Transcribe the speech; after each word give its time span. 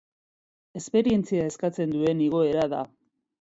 Esperientzia 0.79 1.43
eskatzen 1.51 1.93
duen 1.99 2.25
igoera 2.29 2.65
da. 2.75 2.83